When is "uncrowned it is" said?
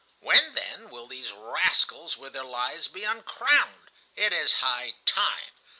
3.03-4.55